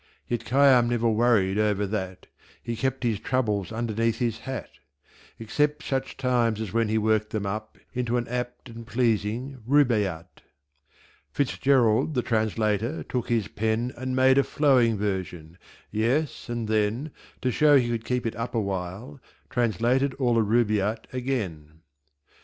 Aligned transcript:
Yet 0.27 0.45
Khayyam 0.45 0.89
never 0.89 1.07
worried 1.07 1.59
over 1.59 1.85
that 1.85 2.25
He 2.63 2.75
kept 2.75 3.03
his 3.03 3.19
Troubles 3.19 3.71
underneath 3.71 4.17
his 4.17 4.39
Hat 4.49 4.71
Except 5.37 5.83
such 5.83 6.17
Times 6.17 6.59
as 6.59 6.73
when 6.73 6.87
he 6.87 6.97
worked 6.97 7.29
them 7.29 7.45
up 7.45 7.77
Into 7.93 8.17
an 8.17 8.27
Apt 8.27 8.67
and 8.69 8.87
Pleasing 8.87 9.61
Rubaiyat. 9.69 10.41
Fitzgerald, 11.31 12.15
the 12.15 12.23
Translator, 12.23 13.03
took 13.03 13.29
his 13.29 13.47
Pen 13.47 13.93
And 13.95 14.15
made 14.15 14.39
a 14.39 14.43
flowing 14.43 14.97
Version; 14.97 15.59
yes, 15.91 16.49
and 16.49 16.67
then 16.67 17.11
To 17.41 17.51
show 17.51 17.75
that 17.75 17.81
he 17.81 17.89
could 17.91 18.03
keep 18.03 18.25
it 18.25 18.35
up 18.35 18.55
a 18.55 18.59
While, 18.59 19.19
Translated 19.51 20.15
all 20.15 20.33
the 20.33 20.41
Rubaiyat 20.41 21.13
again. 21.13 21.81